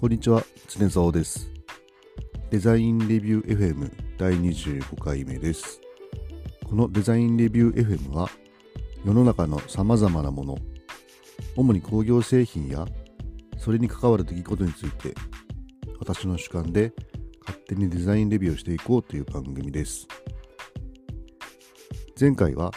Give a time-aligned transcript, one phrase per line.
[0.00, 1.50] こんにちは、常沢です。
[2.48, 5.78] デザインレビュー FM 第25回目です。
[6.64, 8.30] このデザインレビュー FM は、
[9.04, 10.58] 世の中の様々なもの、
[11.54, 12.86] 主に工業製品や、
[13.58, 15.14] それに関わる出来事について、
[15.98, 16.94] 私の主観で
[17.42, 20.08] 勝手にデザインレビューをしていこうという番組です。
[22.18, 22.70] 前回は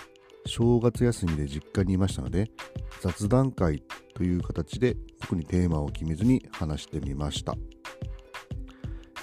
[0.45, 2.51] 正月休みで実家にいましたので、
[2.99, 3.81] 雑談会
[4.13, 7.55] という形で特にテーマを決めずに話してみました。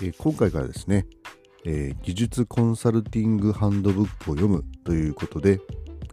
[0.02, 1.06] え、今回からですね、
[1.66, 5.60] え、技術コンサルティングハンドブックを読むということで、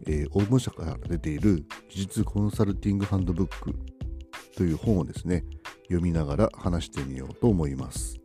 [0.06, 3.74] えー、オーブン社から出ている技術コンサルティングハンドブック
[4.54, 5.44] という本をですね、
[5.84, 8.18] 読みながら話してみようと思います。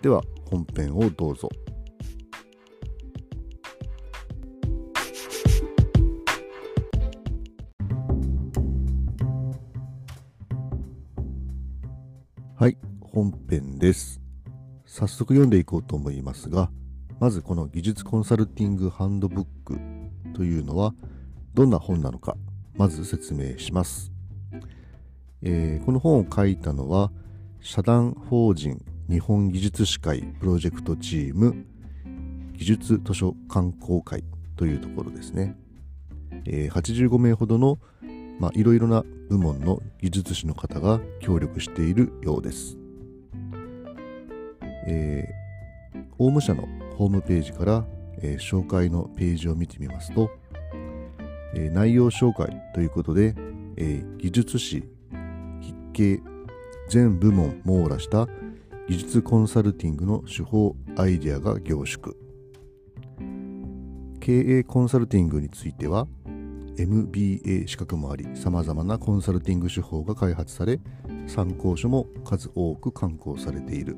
[0.00, 1.48] では本編をどうぞ。
[12.60, 14.20] はい、本編です。
[14.84, 16.72] 早速読んでいこうと思いますが、
[17.20, 19.78] まずこの技術コンサルティングハンドブック
[20.34, 20.92] というのは
[21.54, 22.36] どんな本なのか、
[22.74, 24.10] まず説明します。
[25.40, 27.12] えー、この本を書いたのは、
[27.60, 31.64] 社団法人日本技術士会プロジェクトチーム
[32.54, 34.24] 技術図書観光会
[34.56, 35.56] というところですね。
[36.44, 37.78] えー、85名ほどの
[38.38, 42.78] まあ、いろいろな部門の技術士の方が協力しているようです。
[44.86, 46.66] えー、法務省の
[46.96, 47.84] ホームページから、
[48.22, 50.30] えー、紹介のページを見てみますと、
[51.54, 53.34] えー、内容紹介ということで、
[53.76, 54.84] えー、技術士、
[55.60, 56.22] 筆形、
[56.88, 58.28] 全部門網羅した
[58.88, 62.14] 技術コンサルティングの手法、アイデアが凝縮。
[64.20, 66.06] 経営コンサルティングについては、
[66.78, 70.80] MBA 資格もあり様々なコンサルティング手法が開発され
[71.26, 73.96] 参考書も数多く刊行されている。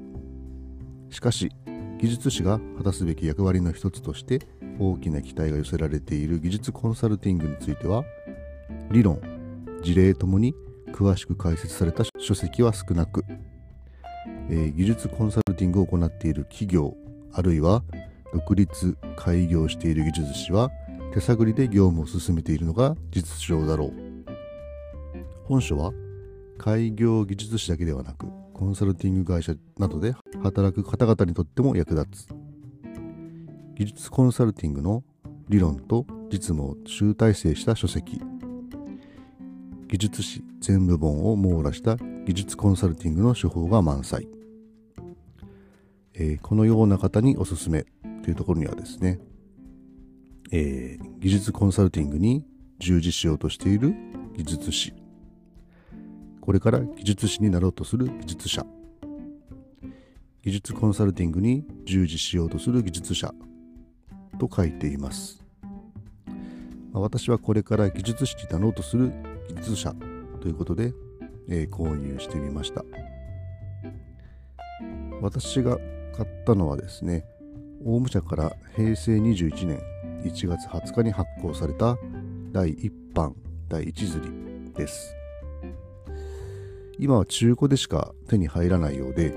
[1.11, 1.51] しかし
[1.99, 4.41] 技術士が果たすべき役割の一つとして
[4.79, 8.05] 大きな期待が寄せられている技術コンサルティングについては
[8.91, 9.21] 理論
[9.83, 10.55] 事例ともに
[10.93, 13.25] 詳しく解説された書籍は少なく、
[14.49, 16.95] えー、技術コンサルティングを行っている企業
[17.33, 17.83] あるいは
[18.33, 20.71] 独立開業している技術士は
[21.13, 23.93] 手探りで業務を進めているのが実情だろう。
[25.45, 25.93] 本書は
[26.59, 32.29] 開業技術士だけではなくコンサルティング会社などで働く方々にとっても役立つ。
[33.75, 35.03] 技術コンサルティングの
[35.49, 38.21] 理論と実務を集大成した書籍。
[39.89, 44.29] 技術史全部本を網羅した技術コンサルティングの手法が満載、
[46.15, 47.85] えー、このような方におすすめ
[48.23, 49.19] というところにはですね
[50.53, 52.45] えー、技術コンサルティングに
[52.79, 53.95] 従事しようとしている
[54.37, 54.93] 技術士。
[56.41, 58.67] これから技術士になろうとする技術者。
[60.43, 63.33] 技術コンサルティングに従事しようとする技術者。
[64.39, 65.45] と書いています、
[66.93, 69.13] まあ、私はこれから技術士になろうとする
[69.49, 69.95] 技術者。
[70.41, 70.95] ということで、
[71.49, 72.83] えー、購入してみました。
[75.21, 75.77] 私が
[76.17, 77.25] 買ったのはですね
[77.85, 79.81] オウム社から平成21年
[80.25, 81.97] 1月20日に発行された
[82.53, 83.35] 第1版
[83.69, 85.15] 第1釣りです。
[86.99, 89.33] 今は中古でしか手に入らないようで、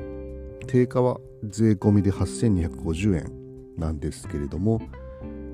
[0.67, 3.31] 定価は税込みで8250円
[3.77, 4.81] なんですけれども、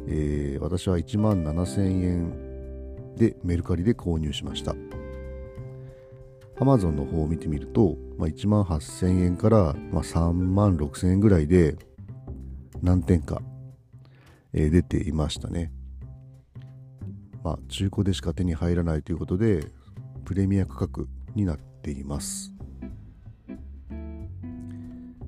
[0.08, 4.76] えー、私は1万7000円でメルカリで購入しました。
[6.60, 11.78] Amazon の方を見てみると、まあ、1万8000円から、まあ、3万6000円ぐらいで
[12.82, 13.42] 何点か
[14.54, 15.72] え出ていましたね。
[17.44, 19.66] まあ、中古でしか手に入らないということで、
[20.26, 22.54] プレミア価格になっています。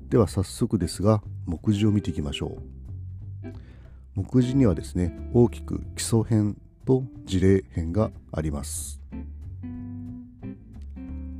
[0.08, 2.72] では早速ですが、目次を見ていきましょう。
[4.14, 9.00] 目次にはですね、大きく基礎編と事例編があります。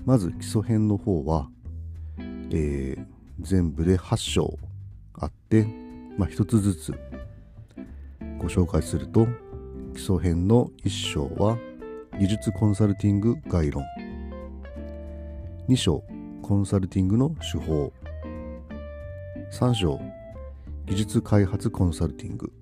[0.07, 1.49] まず基礎編の方は、
[2.51, 3.07] えー、
[3.41, 4.59] 全部で8章
[5.15, 5.67] あって、
[6.17, 6.95] まあ、1つずつ
[8.43, 9.29] ご紹介すると
[9.95, 11.57] 基礎編の1章は
[12.19, 13.85] 技術コンサルティング概論。
[15.69, 16.03] 2章
[16.43, 17.93] コンサルティングの手法。
[19.53, 20.01] 3章
[20.87, 22.53] 技術開発コンサルティング。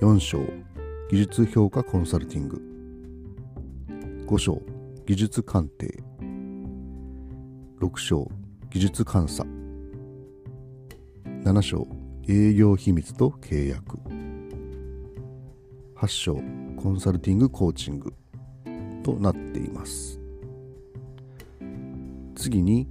[0.00, 0.38] 4章
[1.10, 2.62] 技術評価コンサルティング。
[4.26, 4.62] 5章
[5.06, 6.02] 技術鑑定。
[7.78, 8.26] 6章
[8.70, 9.44] 技術監査。
[11.44, 13.98] 7章営業秘密と契約。
[15.96, 16.34] 8章
[16.76, 18.12] コンサルティングコーチング。
[19.02, 20.20] となっています。
[22.34, 22.88] 次に、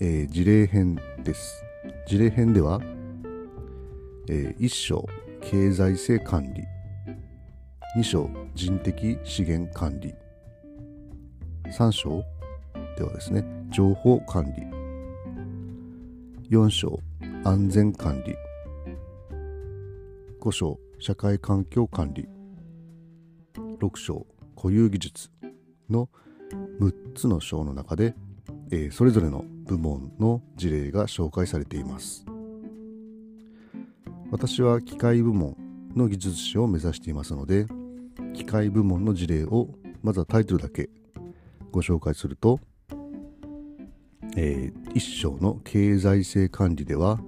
[0.00, 1.62] えー、事例編です。
[2.06, 2.80] 事例編では、
[4.28, 5.06] えー、1章
[5.40, 6.64] 経済性管理。
[7.96, 10.14] 2章人的資源管理。
[11.66, 12.24] 3章
[12.96, 14.64] ではですね情報管理。
[16.50, 16.98] 4章
[17.44, 18.34] 安全管理。
[20.40, 22.26] 5章社会環境管理。
[23.78, 24.26] 6章
[24.56, 25.30] 固有技術。
[25.90, 26.08] の
[26.80, 28.14] 6つの章の中で、
[28.70, 32.24] えー、それぞれの部門の事例が紹介されています。
[34.30, 35.56] 私は機械部門
[35.94, 37.66] の技術士を目指していますので
[38.32, 39.68] 機械部門の事例を
[40.02, 40.88] まずはタイトルだけ
[41.72, 42.60] ご紹介すると、
[44.36, 47.18] えー、一章の経済性管理では、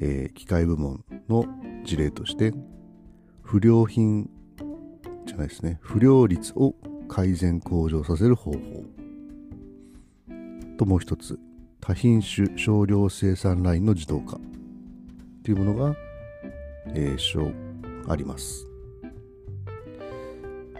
[0.00, 1.46] えー、機械部門の
[1.84, 2.52] 事例として
[3.42, 4.28] 不良品
[5.26, 5.78] じゃないですね。
[5.80, 6.74] 不良率を
[7.08, 8.58] 改善向上させる方法
[10.78, 11.38] ともう一つ
[11.80, 14.38] 多品種少量生産ラインの自動化
[15.44, 15.94] というものが、
[16.94, 17.54] えー、
[18.08, 18.66] あります。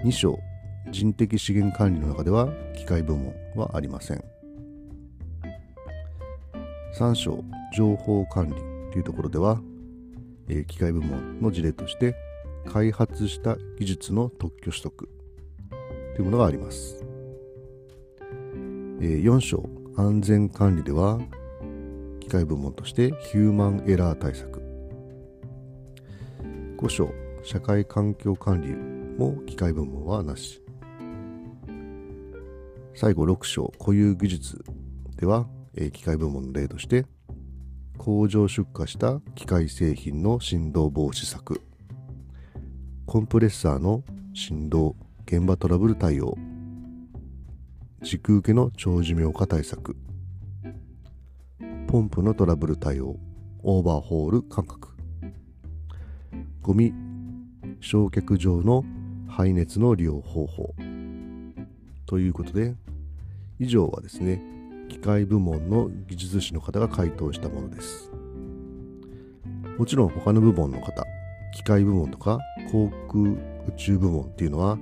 [0.02, 0.38] 2章
[0.90, 4.24] 人的資源管理の中では機械部門はありません。
[6.98, 7.44] 3章
[7.76, 8.54] 情報管理
[8.92, 9.60] というところでは
[10.48, 12.14] えー、機械部門の事例として
[12.66, 15.08] 開発した技術の特許取得。
[16.14, 17.04] というものがあります、
[19.00, 19.68] えー、4章。
[19.96, 21.20] 安全管理では
[22.18, 24.60] 機械部門としてヒューマンエラー対策。
[26.78, 27.08] 5章。
[27.44, 30.62] 社会環境管理も機械部門はなし。
[32.94, 33.72] 最後6章。
[33.78, 34.64] 固有技術
[35.16, 37.04] では、え、機械部門の例として
[37.98, 41.60] 工場出荷した機械製品の振動防止策。
[43.06, 44.02] コンプレッサーの
[44.34, 44.96] 振動
[45.26, 46.36] 現場トラブル対応。
[48.02, 49.96] 軸受けの長寿命化対策。
[51.86, 53.16] ポンプのトラブル対応。
[53.62, 54.90] オーバーホール感覚。
[56.60, 56.92] ゴミ
[57.80, 58.84] 焼却場の
[59.28, 60.74] 排熱の利用方法。
[62.06, 62.74] ということで
[63.58, 64.42] 以上はですね
[64.94, 68.12] 機械部門の技術士の方が回答したものです。
[69.76, 71.04] もちろん他の部門の方
[71.52, 72.38] 機械部門とか
[72.70, 73.38] 航空宇
[73.76, 74.78] 宙部門っていうのは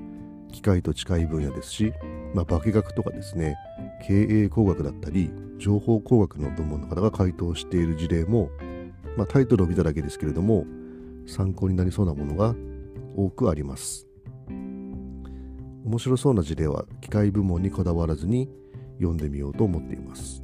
[0.52, 1.94] 機械と近い分野ですし、
[2.34, 3.56] まあ、化学とかですね
[4.06, 8.50] 経営工学だったり情報工学の部門の方が回答している事例も、
[9.16, 10.66] まあ、タイトルを見ただけですけれども
[11.26, 12.54] 参考になりそうなものが
[13.16, 14.06] 多くあります。
[15.86, 18.50] 面白そうな事例は機械部門にこだわらずに
[19.02, 20.42] 読んでみようと思っています。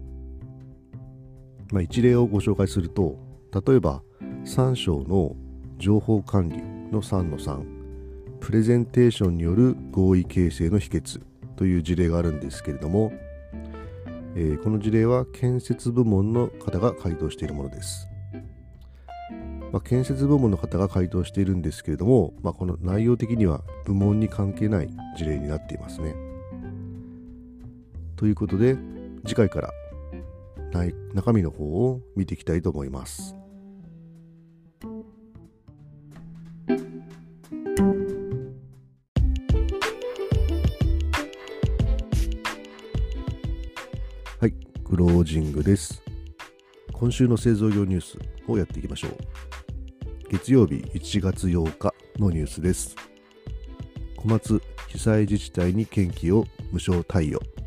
[1.73, 3.19] まあ、一例をご紹介すると
[3.67, 4.03] 例えば
[4.45, 5.37] 3章の
[5.79, 7.79] 情報管理の3の3
[8.41, 11.21] プレゼンテーションによる合意形成の秘訣
[11.57, 13.13] という事例があるんですけれども、
[14.35, 18.09] えー、この事例は建設部門の方が回答しているものです。
[19.73, 26.15] まあ、建設部門の方が回答しているんですけれども、まあ、この内容的には部門に関係ない事例になっていますね。
[28.19, 28.77] ということで
[29.25, 29.73] 次回から
[31.15, 33.37] 中身の方を見ていきたいと思います。
[44.41, 44.53] はい、
[44.85, 46.03] クロージングです。
[46.93, 49.17] 今週の製造業ニュースをやっていきましょう。
[50.29, 52.97] 月曜日1月8日のニュースです。
[54.17, 57.58] 小松被災自治体に県旗を無償貸与。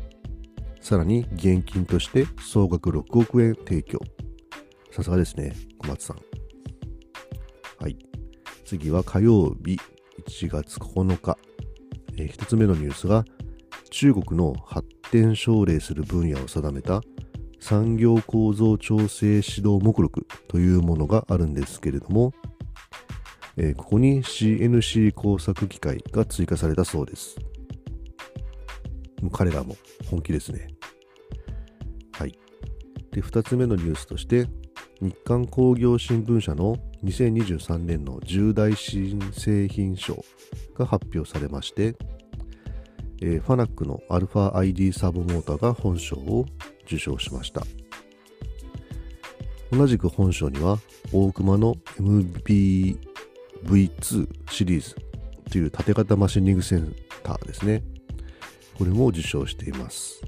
[0.82, 4.00] さらに現金として総額6億円提供。
[4.90, 6.16] さすがですね、小松さん。
[7.80, 7.96] はい。
[8.64, 9.78] 次は火曜日
[10.26, 11.38] 1月9日。
[12.16, 13.24] えー、1つ目のニュースが
[13.90, 17.00] 中国の発展奨励する分野を定めた
[17.60, 22.32] 産業構造調整指導目録というものがあるんですけれども、
[23.56, 27.36] えー、ここに CNC 工作機械が追加されたそうです。
[29.22, 29.76] もう彼らも
[30.10, 30.68] 本気ですね。
[32.12, 32.38] はい。
[33.12, 34.48] で、2つ目のニュースとして、
[35.00, 40.24] 日刊工業新聞社の2023年の重大新製品賞
[40.76, 41.96] が発表されまして、
[43.20, 46.46] えー、ファナックの αID サーボモーターが本賞を
[46.84, 47.62] 受賞しました。
[49.70, 50.78] 同じく本賞には、
[51.12, 52.98] 大熊の MBV2
[54.50, 54.96] シリーズ
[55.50, 57.82] という縦型マシニングセンターですね。
[58.76, 60.22] これも受賞しています。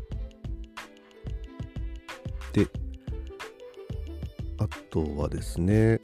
[2.52, 2.66] で、
[4.58, 6.00] あとはですね、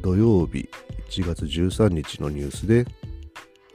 [0.00, 0.68] 土曜日
[1.10, 2.86] 1月13日のニュースで、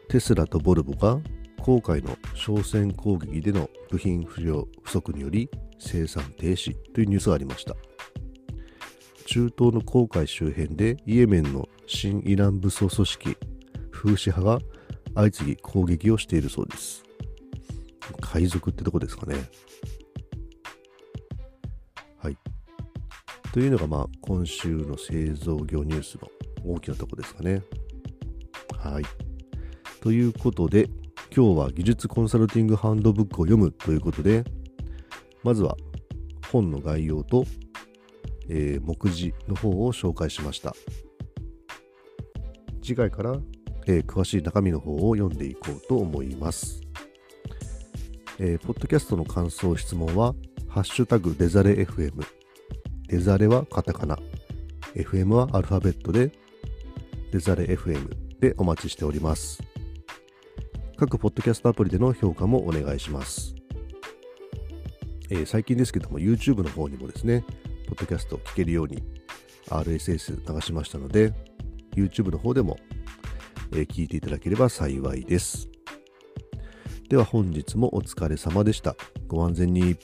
[0.09, 1.19] テスラとボルボが
[1.67, 5.49] 航海の商船攻撃での部品不良不足により
[5.79, 7.75] 生産停止というニュースがありました
[9.25, 13.37] 中東の航海周辺でイエメンの新イラン武装組織
[13.91, 14.65] フーシ派が
[15.13, 17.03] 相次ぎ攻撃をしているそうです
[18.29, 19.36] 海賊ってとこですかね。
[22.17, 22.38] はい。
[23.53, 26.27] というのがまあ今週の製造業ニュースの
[26.65, 27.63] 大きなとこですかね。
[28.77, 29.03] はい。
[30.01, 30.89] ということで
[31.34, 34.43] 今日は技術コンサルティングハンドブックを読むということで
[35.43, 35.77] まずは
[36.51, 37.46] 本の概要と、
[38.50, 40.75] えー、目次の方を紹介しました。
[42.81, 43.38] 次回から、
[43.86, 46.81] えー、詳しい中身の方を読んでいこうと思います、
[48.39, 50.34] えー、ポッドキャストの感想質問は
[50.67, 52.24] ハッシュタグデザレ FM
[53.08, 54.17] デザレはカタカナ
[54.96, 56.32] FM はアルファベットで
[57.32, 59.67] デザレ FM でお待ちしております
[60.98, 63.53] 各ポッドキャストアプリでの評価もお願いします。
[65.29, 67.46] えー、最近ですけども YouTube の方にもですね、
[67.88, 69.03] ポッドキャストを聞けるように
[69.70, 71.34] RSS 流しましたので、
[71.96, 72.77] YouTube の方でも、
[73.74, 75.70] えー、聞いていただければ幸いです。
[77.07, 78.95] では本日もお疲れ様でした。
[79.27, 79.95] ご安全に。